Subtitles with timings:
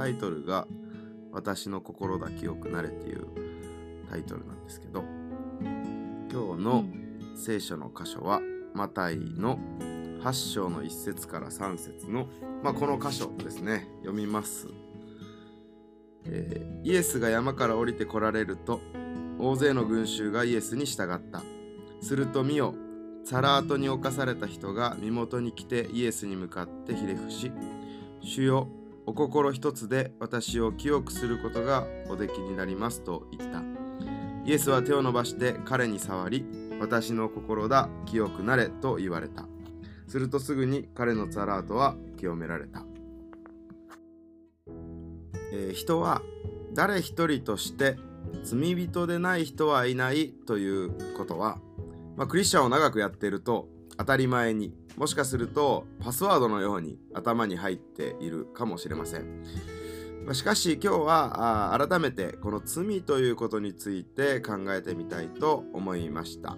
[0.00, 0.66] タイトルが
[1.30, 3.26] 「私の心だ清くなれ」っていう
[4.08, 5.04] タイトルなんですけど
[6.32, 6.84] 今日の
[7.36, 8.40] 聖書の箇所は
[8.72, 9.58] マタイの
[10.22, 12.28] 8章の1節から3節の、
[12.62, 13.88] まあ、この箇所ですね。
[13.98, 14.68] 読みます、
[16.24, 18.80] えー、イエスが山から降りてこられると
[19.38, 21.42] 大勢の群衆がイエスに従った。
[22.00, 22.74] すると見よ
[23.26, 27.52] サラートに侵された人が身元に来てイエスに向かってひれ伏し
[28.22, 28.68] 主よ
[29.06, 33.62] お心一つで私を清くすることがおできになりますと言った。
[34.44, 36.44] イエスは手を伸ばして彼に触り
[36.80, 39.46] 私の心だ清くなれと言われた。
[40.06, 42.84] するとすぐに彼のサラートは清められた、
[45.52, 46.20] えー、人は
[46.74, 47.96] 誰一人として
[48.42, 51.58] 罪人でない人はいないということは
[52.20, 59.44] まあ、クリスチャンを長くやっていると当たり前にもしかするとパスワードのように頭に入っているかもしれません、
[60.32, 66.56] しかし今日は改めてこの罪ということについて考えてみたいと思いました、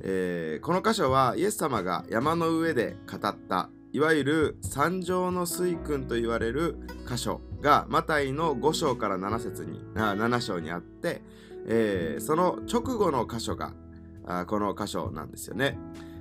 [0.00, 11.22] えー、この箇所はイエス様が山の上で語ったいわゆる三条の水訓と言われる箇所がマタイの5章から7節にあ7章にあって、
[11.66, 13.72] えー、その直後の箇所が
[14.26, 15.78] あこの箇所なんですよね。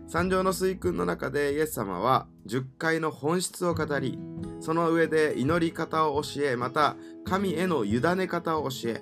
[0.08, 4.20] 三条の水訓の中でイエス様は10回の本質を語り
[4.60, 9.02] その上で祈り方を教えまた神への委ね方を教え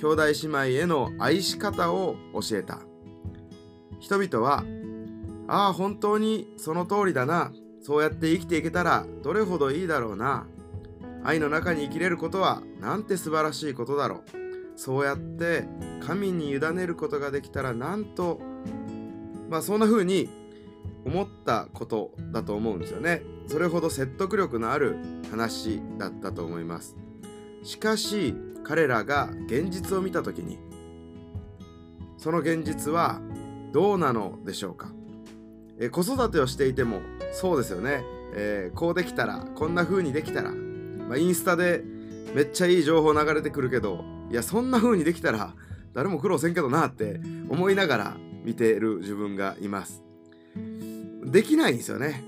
[0.00, 2.78] 兄弟姉妹への愛し方を教えた。
[4.00, 4.64] 人々は
[5.46, 7.52] ああ本当にその通りだな。
[7.82, 10.46] そうやって生きていけたらどれほどいいだろうな。
[11.22, 14.78] 愛の中に生きれることはなんて素晴らしいことだろう。
[14.78, 15.64] そうやって
[16.00, 18.40] 神に委ねることができたらなんと
[19.50, 20.30] まあそんな風に
[21.04, 23.22] 思ったことだと思うんですよね。
[23.46, 24.96] それほど説得力のある
[25.30, 26.96] 話だったと思います。
[27.62, 28.34] しかし
[28.64, 30.58] 彼らが現実を見た時に
[32.16, 33.20] その現実は
[33.72, 34.92] どうなのでしょうか。
[35.80, 37.00] え子育てをしていても
[37.32, 41.82] そうですよね、えー、こうできたらこんな風にできたら、まあ、インスタで
[42.34, 45.54] めっちゃいい情報流れてくるけどいやそんな風にできたら
[45.94, 47.18] 誰も苦労せんけどなって
[47.48, 50.02] 思いながら見てる自分がいます。
[51.24, 52.24] できないんですよね。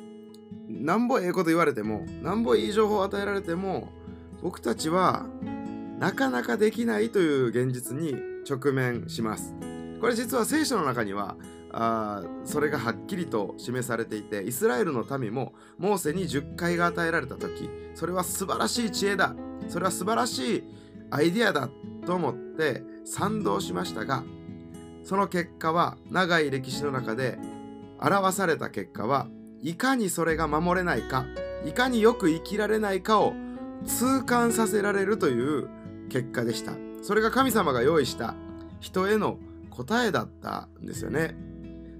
[0.68, 3.92] なんぼええこと言われてもなんぼいい情報を与えられても
[4.42, 5.26] 僕たちは
[5.98, 8.16] なかなかできないという現実に
[8.48, 9.54] 直面します。
[10.00, 11.36] これ実は聖書の中には
[11.72, 19.34] あそれがはっきりと示されていてイスラエルの民もモーセに10回が与えられた時それは素晴らしい知恵だ。
[19.68, 20.64] それは素晴らしい
[21.10, 21.68] アイディアだ
[22.04, 24.24] と思って賛同しましたが
[25.04, 27.38] その結果は長い歴史の中で
[28.00, 29.28] 表された結果は
[29.62, 31.24] いかにそれが守れないか
[31.64, 33.34] いかによく生きられないかを
[33.86, 35.68] 痛感させられるという
[36.08, 36.72] 結果でした。
[37.02, 38.34] それが神様が用意した
[38.80, 39.38] 人への
[39.70, 41.34] 答えだったんですよね。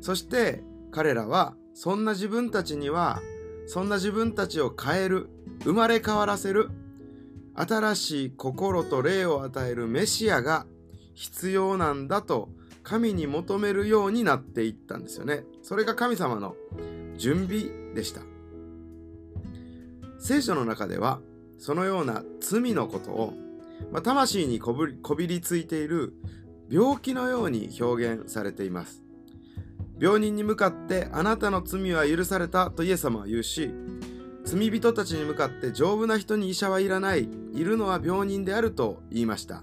[0.01, 3.21] そして彼らはそんな自分たちには
[3.67, 5.29] そんな自分たちを変える
[5.65, 6.71] 生まれ変わらせる
[7.55, 10.67] 新しい心と霊を与えるメシアが
[11.15, 12.49] 必要なんだと
[12.83, 15.45] 神に求めるようになっていったんですよね。
[15.63, 16.57] それが神様の
[17.17, 18.23] 準備でした。
[20.19, 21.21] 聖書の中では
[21.59, 23.35] そのような罪のことを、
[23.91, 26.15] まあ、魂にこびりついている
[26.71, 29.03] 病気のように表現されています。
[29.99, 33.71] 病人に向かってあなたの罪は許されたとイエス様は言うし
[34.45, 39.63] 罪人たちに向かって丈夫な人に医者はいらないいるのは病人であると言いました、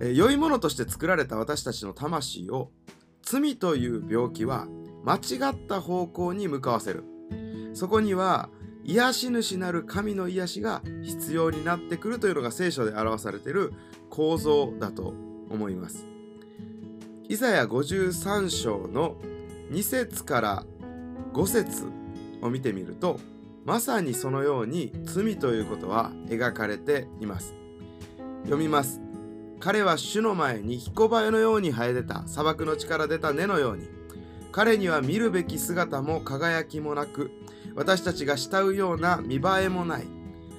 [0.00, 2.70] え良いものとして作られた私たちの魂を
[3.22, 4.66] 罪という病気は
[5.04, 7.04] 間違った方向に向かわせる。
[7.74, 8.48] そこには
[8.84, 13.72] 癒し主なる神の癒しが必要になってくるというのが聖書で表されている
[14.08, 15.14] 構造だと
[15.50, 16.06] 思います。
[17.28, 19.16] イザヤ53章の
[19.70, 20.64] 2節から
[21.32, 21.84] 5節
[22.42, 23.20] を見てみると
[23.64, 27.54] まさにそのように罪ということは描かれています。
[28.42, 29.09] 読みます。
[29.60, 33.88] 彼は主の前に彦バエのように生え出た砂漠の地から出た根のように
[34.52, 37.30] 彼には見るべき姿も輝きもなく
[37.76, 40.06] 私たちが慕うような見栄えもない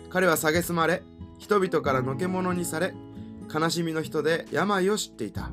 [0.10, 1.04] 彼は蔑まれ
[1.40, 2.94] 人々からのけ者にされ
[3.54, 5.52] 悲しみの人で病を知っていた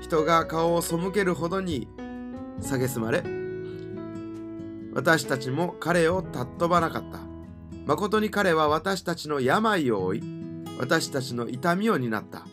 [0.00, 1.88] 人が顔を背けるほどに
[2.60, 3.38] 蔑まれ
[4.98, 7.20] 私たちも彼を尊ばなかった。
[7.86, 10.22] 誠に彼は私たちの病を負い、
[10.78, 12.46] 私たちの痛みを担った。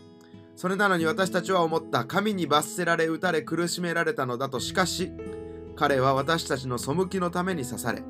[0.56, 2.06] それなのに私たちは思った。
[2.06, 4.60] 神に罰せられ、打たれ、苦しめられたのだと。
[4.60, 5.12] しかし、
[5.76, 8.04] 彼は私たちの背きのために刺され、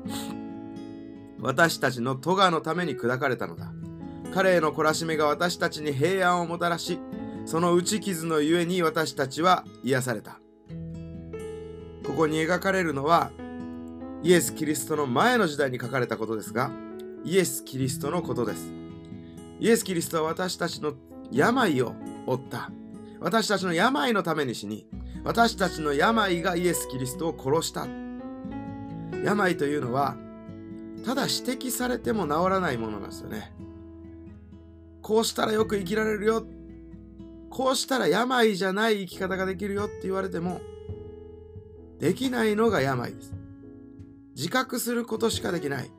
[1.40, 3.72] 私たちの咎のために砕かれたのだ
[4.32, 6.98] 彼への懲らしめが私たちに平安をもたらし
[7.44, 10.40] その打ち傷のゆえに私たちは癒された
[12.04, 13.30] ここに描かれるのは
[14.22, 16.70] イエス・キリストの前の時代に書かれたことですが
[17.24, 18.72] イエス・キリストのことです
[19.60, 20.94] イエス・キリストは私たちの
[21.30, 21.94] 病を
[22.26, 22.70] 負った。
[23.20, 24.86] 私たちの病のために死に
[25.24, 27.86] 私たちの病がイエス・キリストを殺した。
[29.24, 30.16] 病というのは
[31.04, 33.52] ただ指摘されても治らないものなんですよね。
[35.02, 36.44] こうしたらよく生きられるよ。
[37.48, 40.60] こうしたら病じゃない生き方ができるよって言われても
[41.98, 43.32] できないのが病です。
[44.34, 45.90] 自覚することしかできない。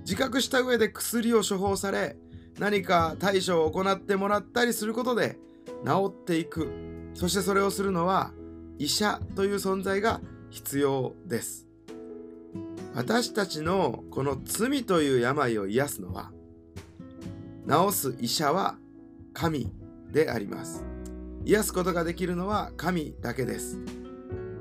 [0.00, 2.16] 自覚した上で薬を処方され
[2.58, 5.38] 何か対処を行ってもらったりすることで
[5.84, 6.70] 治っていく。
[7.14, 8.32] そしてそれをするのは
[8.78, 10.20] 医者という存在が
[10.50, 11.66] 必要です。
[12.94, 16.32] 私たちのこの罪という病を癒すのは
[17.68, 18.76] 治す医者は
[19.32, 19.70] 神
[20.10, 20.84] であります。
[21.44, 23.78] 癒すことができるのは神だけです。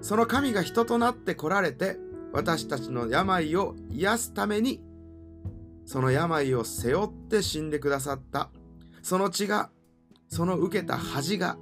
[0.02, 1.98] その神が人となって来られて
[2.32, 4.82] 私たちの病を癒すために
[5.88, 8.50] その病を背負って死んでくださった。
[9.02, 9.70] その血が
[10.28, 11.58] その受けた恥が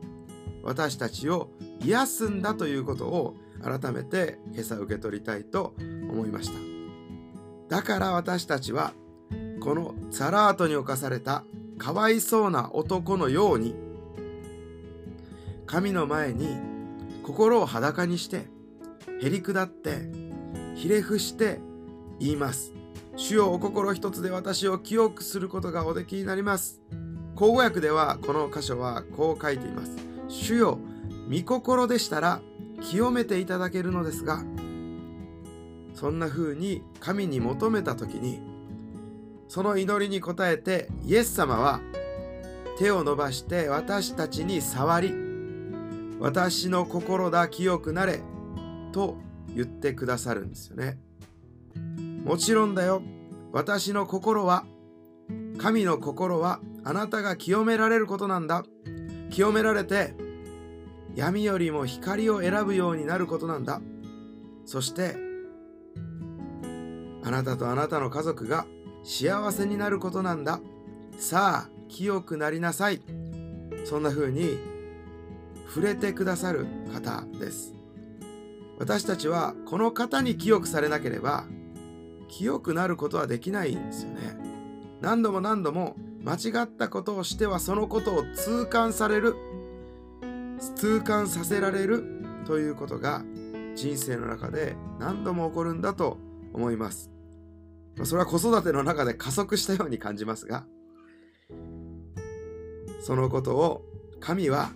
[0.64, 1.52] 私たちを
[1.82, 5.76] 癒すんだということを改めて今朝受け取りたいと
[6.10, 6.56] 思いました。
[7.70, 8.94] だから私たちは
[9.62, 11.44] このザラートに侵された
[11.78, 13.76] かわいそうな男のように
[15.68, 16.58] 神の前に
[17.24, 18.48] 心を裸にして
[19.22, 20.10] へり下って
[20.76, 21.60] ひれ伏して
[22.20, 22.74] 言います。
[23.18, 26.82] 主よお心一つで私を清くすることがおできになります。
[27.36, 29.92] 口語訳ではこの箇所はこう書いています。
[30.28, 30.80] 主よ
[31.30, 32.42] 御心でしたら
[32.82, 34.44] 清めていただけるのですが
[35.94, 38.42] そんな風に神に求めた時に
[39.48, 41.80] その祈りに応えてイエス様は
[42.78, 45.14] 手を伸ばして私たちに触り
[46.20, 48.22] 私の心だ清くなれ
[48.92, 49.18] と
[49.56, 50.98] 言ってくださるんですよね。
[52.26, 53.04] もちろんだよ。
[53.52, 54.66] 私の心は
[55.60, 58.66] 神の心はあなたが清められることなんだ。
[59.30, 60.16] 清められて
[61.14, 63.80] 闇よりも光を選ぶようになることなんだ。
[64.66, 65.16] そして
[67.24, 68.66] あなたとあなたの家族が
[69.04, 70.60] 幸せになることなんだ。
[71.20, 73.04] さあ清くなりなさい。
[73.84, 74.58] そんな風に
[75.68, 77.76] 触れてくださる方です。
[78.80, 81.46] 私たちはこの方に清くされなければ
[82.38, 84.38] 清くなることはできないんですよね。
[85.00, 89.36] 何度も何度も間違ったことをしてはそのことを痛感される
[90.76, 92.04] 痛感させられる
[92.46, 93.24] ということが
[93.76, 96.18] 人生の中で何度も起こるんだと
[96.54, 97.10] 思います。
[98.04, 100.66] それは子育ての中で加速したように感じますが
[103.00, 103.86] そのことを
[104.20, 104.72] 神は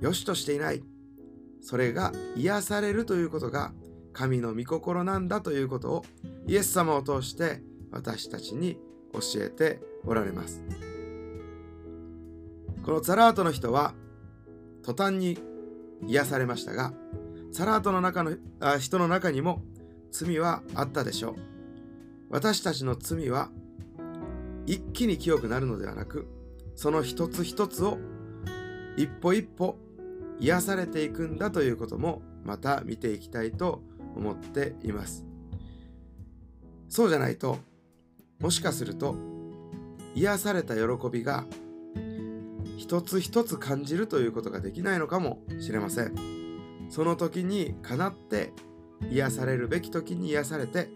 [0.00, 0.82] 良しとしていない。
[1.60, 3.72] それが癒されるということが
[4.16, 6.04] 神の御心なんだということを
[6.46, 7.60] イエス様を通して
[7.90, 8.78] 私たちに
[9.12, 10.62] 教えておられます。
[12.82, 13.92] このザラートの人は
[14.82, 15.38] 途端に
[16.06, 16.94] 癒されましたが
[17.52, 19.62] ザラートの中のあ人の中にも
[20.12, 21.34] 罪はあったでしょう。
[22.30, 23.50] 私たちの罪は
[24.64, 26.26] 一気に清くなるのではなく
[26.74, 27.98] その一つ一つを
[28.96, 29.76] 一歩一歩
[30.40, 35.24] 癒されていくんだということもまた見ていきたいと思います思っています。
[36.88, 37.58] そうじゃないと
[38.40, 39.16] もしかすると
[40.14, 41.44] 癒された喜びが
[42.76, 46.14] 一つ一つ感じるということができないのかもしれません。
[46.88, 48.52] その時にかなって
[49.10, 50.88] 癒されるべき時に癒されて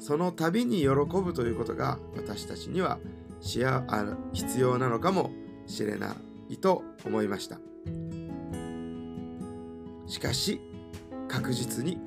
[0.00, 2.98] その度に喜ぶということが私たちには
[3.40, 3.84] しあ
[4.32, 5.30] 必要なのかも
[5.66, 6.16] しれな
[6.50, 7.58] いと思いました。
[10.06, 10.60] しかし
[11.28, 11.98] 確実に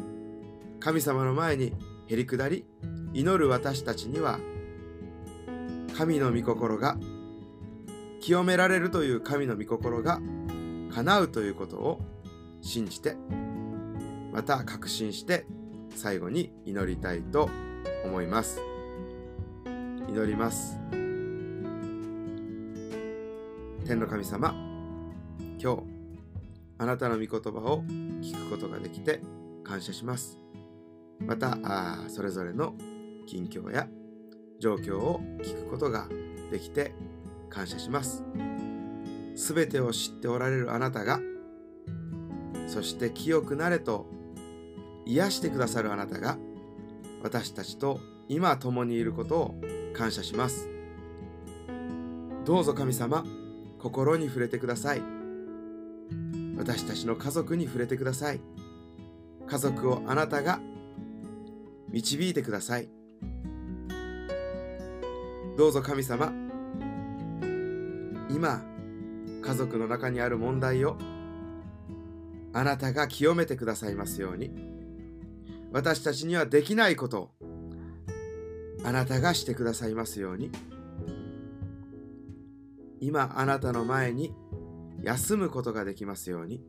[0.87, 1.73] 神様の前に
[2.07, 2.65] へり下り
[3.11, 4.39] 祈る私たちには
[5.97, 6.97] 神の御心が
[8.21, 10.21] 清められるという神の御心が
[10.93, 11.99] 叶うということを
[12.61, 13.17] 信じて
[14.31, 15.45] また確信して
[15.93, 17.49] 最後に祈りたいと。
[18.07, 18.59] 思います
[20.07, 20.79] 祈ります
[23.85, 24.55] 天の神様
[25.61, 25.83] 今日
[26.77, 27.83] あなたの御言葉を
[28.21, 29.21] 聞くことができて
[29.63, 30.46] 感謝します
[31.19, 32.75] またあそれぞれの
[33.25, 33.87] 近況や
[34.59, 36.07] 状況を聞くことが
[36.51, 36.93] できて
[37.49, 38.23] 感謝します。
[39.35, 41.19] すべてを知っておられるあなたが
[42.67, 44.07] そして清くなれと
[45.05, 46.37] 癒してくださるあなたが
[47.23, 49.61] 私たちと今共にいることを
[49.93, 50.69] 感謝します。
[52.45, 53.25] どうぞ神様
[53.79, 55.01] 心に触れてください。
[56.57, 58.41] 私たちの家族に触れてください。
[59.47, 60.59] 家族をあなたが
[61.89, 62.89] 導いてください。
[65.57, 66.31] どうぞ神様
[68.29, 68.63] 今
[69.41, 70.97] 家族の中にある問題を
[72.53, 74.51] あなたが清めてくださいますように。
[75.71, 77.31] 私たちにはできないことを
[78.83, 80.51] あなたがしてくださいますように。
[82.99, 84.33] 今あなたの前に
[85.01, 86.63] 休むことができますように。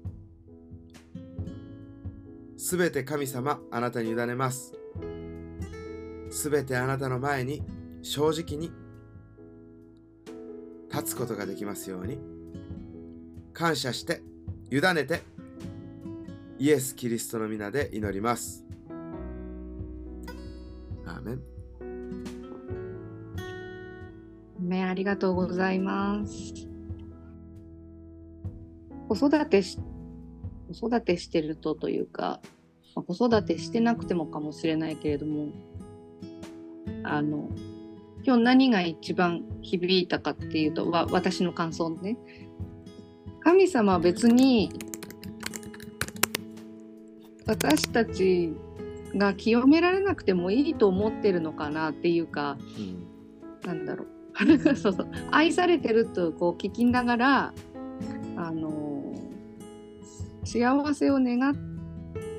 [2.57, 4.78] すべて神様あなたに委ねます。
[6.31, 7.63] すべてあなたの前に
[8.03, 8.71] 正直に
[10.91, 12.19] 立つことができますように
[13.53, 14.23] 感謝して
[14.71, 15.23] 委ねて
[16.59, 18.65] イエス・キリストの皆で祈ります。
[21.07, 21.41] アーメン。
[24.69, 26.53] ね、ありがとうございます。
[29.09, 29.79] 子育てし、
[30.81, 32.41] 子育てしてるとというか、
[32.95, 35.53] 子育てしてなくてもかもしれないけれども、
[37.09, 37.51] あの、
[38.25, 42.19] 今日何が一番響いたかっていうと、わ私の感想ね。
[43.41, 44.71] 神様は別に
[47.47, 48.53] 私たち
[49.15, 52.59] が清められなくてもいいと思ってるのかなっていうか、
[53.65, 54.09] なんだろう
[54.77, 57.55] そうそう愛されてるとこう聞きながら
[58.37, 59.15] あの
[60.45, 61.55] 幸せを願っ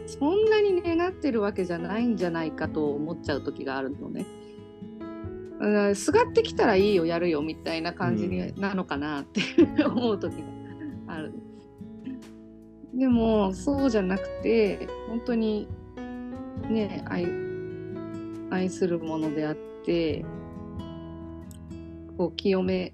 [0.10, 4.26] そんなに願ってるわけじゃないんじゃないかと思っちゃう時があるのね。
[5.60, 9.42] うんすがってきたらいいよやるよみたいな感じになのかなって
[9.84, 10.44] 思う時が
[11.08, 11.34] ある。
[12.94, 15.68] でもそうじゃなくて本当に
[16.70, 17.28] ね愛
[18.50, 20.26] 愛するものであって
[22.18, 22.94] こう清め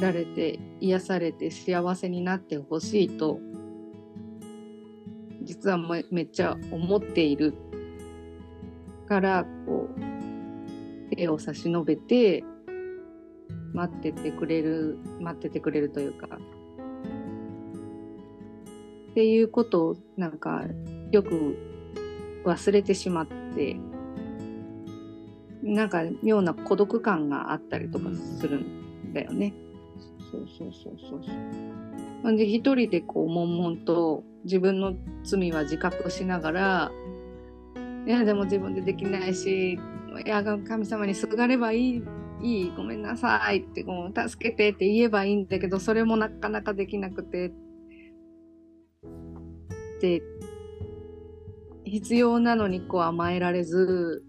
[0.00, 3.40] られて癒されて幸せになってほしいと
[5.42, 7.54] 実はめめっちゃ思っている
[9.06, 10.09] からこう
[11.16, 12.44] 手を差し伸べて
[13.72, 16.28] 待っててくれる待っててくれるというか
[19.10, 20.64] っていうことをなんか
[21.10, 21.56] よく
[22.44, 23.76] 忘れてしまって
[25.62, 28.06] なんか妙な孤独感があったりとか
[28.38, 29.52] するんだよね。
[30.30, 31.34] そうそうそうそうそう。
[32.22, 36.92] なんで一人でこう悶々と自分の罪は自覚しながら
[38.06, 39.78] いやでも自分でできないし
[40.18, 42.02] いや神様にすがればいい
[42.42, 47.52] いいごめんなさいってこう助けてって言えばいいんだけどそれもなかなかできなくて。
[50.00, 50.22] で
[51.84, 54.24] 必要なのにこう甘えられず。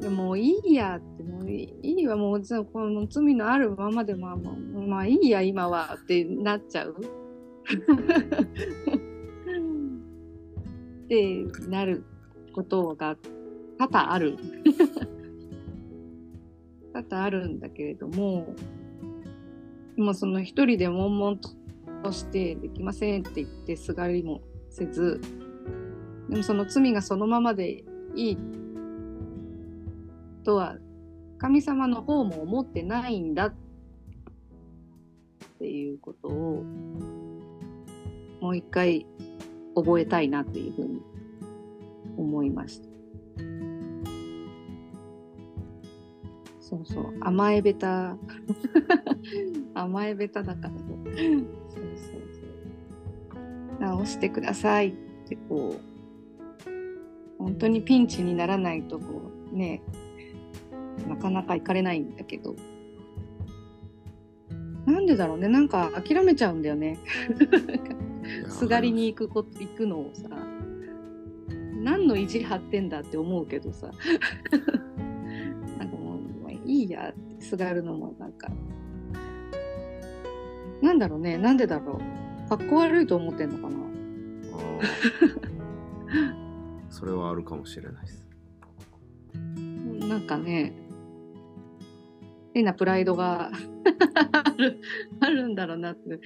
[0.00, 2.42] でもいいやってもういいいわもう
[2.72, 6.96] この罪のあるままでまあまあまあいいや今はってなっちゃう。
[11.04, 12.04] ってなる
[12.52, 13.16] ことが
[13.78, 14.36] 多々ある
[16.92, 18.54] 多々あるんだけれども
[19.96, 21.38] でもその一人で悶々
[22.02, 25.20] としてできませんって言ってすがりもせず
[26.28, 28.38] でもその罪がそのままでいい
[30.44, 30.76] とは
[31.38, 33.54] 神様の方も思ってないんだっ
[35.58, 36.64] ていうことを
[38.40, 39.06] もう一回
[39.74, 41.02] 覚えたいなっていうふうに
[42.16, 42.95] 思いました。
[46.68, 47.14] そうそう。
[47.20, 48.16] 甘えべた。
[49.74, 51.36] 甘えべただからそうそう
[51.94, 53.80] そう。
[53.80, 54.88] 直してください。
[54.88, 54.92] っ
[55.28, 57.38] てこう。
[57.38, 59.80] 本当にピンチにならないとこうね。
[61.08, 62.56] なかなか行かれないんだけど。
[64.86, 65.46] なんでだろうね。
[65.46, 66.98] なんか諦めちゃうんだよね。
[68.48, 70.28] すがりに行くこ行くのをさ。
[71.84, 73.92] 何の意地張ってんだって思うけどさ
[76.86, 78.48] いいやってすがるのもなんか。
[80.82, 82.00] なんだろうねなんでだろ
[82.46, 82.48] う。
[82.48, 83.76] かっこ悪いと思ってんのかな。
[86.90, 88.28] それはあるかもしれないです。
[90.08, 90.74] なんかね。
[92.54, 93.50] 変なプライドが
[94.32, 94.80] ある
[95.20, 96.18] あるんだろうなって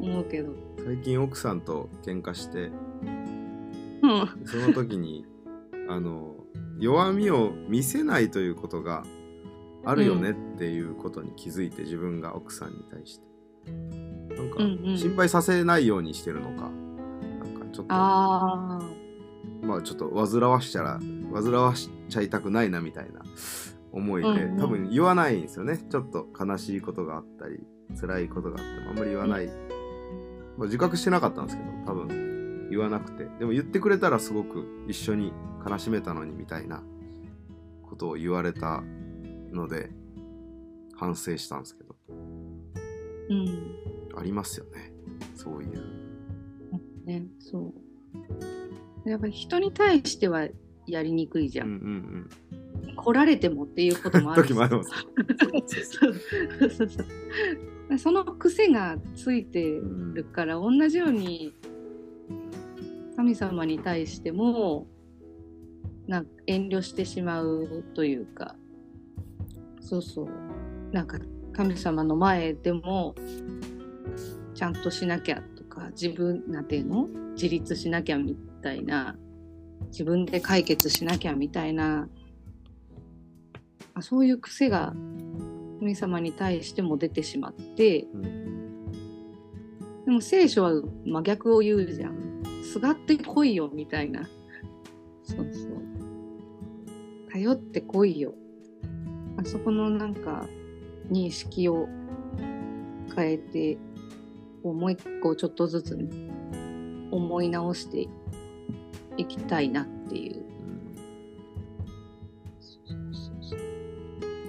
[0.00, 0.52] 思うけど、
[0.84, 2.70] 最近奥さんと喧嘩して
[4.02, 5.24] うん、その時に
[5.88, 6.36] あの
[6.78, 9.04] 弱みを見せないということが
[9.86, 13.26] あるよねっていうことに気づいて、自分が奥さんに対して。
[14.36, 14.58] なんか
[14.96, 18.80] 心配させないようにしてるのか、なんかちょっとま
[19.76, 21.00] あちょっと煩わしちゃら
[21.32, 23.22] 煩わしちゃいたくないなみたいな
[23.92, 25.78] 思いで、多分言わないんですよね。
[25.78, 27.60] ちょっと悲しいことがあったり
[27.98, 33.28] 辛いことがあってもあんまり言わない、まあ、自覚してなかったんですけど多分言わなくて。
[33.38, 35.32] でも言ってくれたらすごく一緒に
[35.66, 36.82] 悲しめたのにみたいな
[37.88, 38.82] ことを言われた
[39.56, 39.90] ので
[40.96, 41.96] 反省したんですけど。
[43.28, 43.76] うん。
[44.16, 44.92] ありますよね。
[45.34, 45.82] そういう。
[47.04, 47.72] ねそ
[49.04, 49.08] う。
[49.08, 50.48] やっぱり人に対しては
[50.86, 51.74] やりにくいじゃうんん、
[52.84, 52.94] うん。
[52.96, 54.48] 来られてもっていうこともうんある
[57.98, 61.52] その癖がついてるから同じように
[63.16, 64.86] 神様に対しても
[66.08, 68.56] なんか遠慮してしまうというか
[69.86, 70.28] そうそう
[70.92, 71.18] なんか
[71.52, 73.14] 神様の前でも
[74.54, 77.08] ちゃんとしなきゃとか自分なんていうの？
[77.34, 79.14] 自立しなきゃみたいな
[79.86, 82.08] 自分で解決しなきゃみたいな
[83.94, 84.92] あそういう癖が
[85.78, 88.46] 神様に対しても出てしまってうん
[90.06, 90.72] でも聖書は
[91.04, 92.42] 真逆を言うじゃん。
[92.64, 94.28] すがってこいよみたいな。
[95.24, 95.82] そうそう。
[97.32, 98.34] 頼ってこいよ。
[99.36, 100.46] あそこのなんか
[101.10, 101.88] 認識を
[103.14, 103.78] 変えて、
[104.62, 106.08] こうもう一個ちょっとずつね、
[107.10, 108.08] 思い直して
[109.16, 110.44] いきたいなっていう。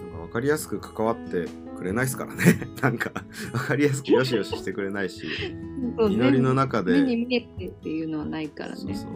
[0.01, 2.44] なんか分かりやすく関わってくれないですからね
[2.82, 3.12] なんか
[3.51, 5.25] 分かりやすくよしよししてくれないし
[6.10, 8.75] 祈りの中で目に見えてっていうのはないからね。
[8.77, 9.12] そうそう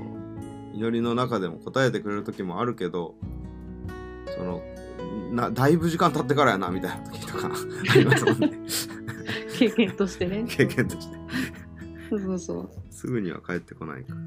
[0.73, 3.15] 祈りの中でも答えてくれる時もあるけど
[4.37, 4.61] その
[5.31, 7.51] なだいぶ時間経ってからやなみたいな時とか
[7.91, 8.51] ありますもんね
[9.57, 10.45] 経験としてね。
[10.47, 11.17] 経験として
[12.09, 12.69] そうそうそう。
[12.89, 14.19] すぐには帰ってこないから